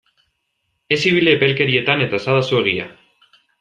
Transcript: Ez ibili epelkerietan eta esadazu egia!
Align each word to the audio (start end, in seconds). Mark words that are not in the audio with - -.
Ez 0.97 0.99
ibili 1.11 1.33
epelkerietan 1.37 2.05
eta 2.09 2.25
esadazu 2.25 2.63
egia! 2.65 2.93